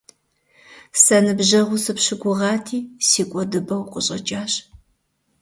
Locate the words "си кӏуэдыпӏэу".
3.07-3.81